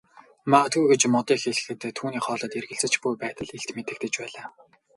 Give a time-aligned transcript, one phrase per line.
[0.51, 4.45] Магадгүй гэж Модыг хэлэхэд түүний хоолойд эргэлзэж буй байдал илт мэдрэгдэж байлаа.